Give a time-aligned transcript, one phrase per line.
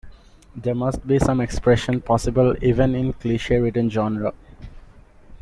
[0.55, 4.33] There must be some expression possible even in a cliche-ridden genre.